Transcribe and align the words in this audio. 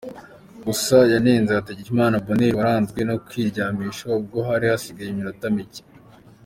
Gusa 0.65 0.97
yanenze 1.13 1.51
Hategekimana 1.57 2.23
Bonheur 2.25 2.55
waranzwe 2.57 2.99
no 3.09 3.15
kwiryamisha 3.25 4.05
ubwo 4.19 4.37
hari 4.47 4.65
hasigaye 4.71 5.09
iminota 5.11 5.45
micye. 5.55 5.83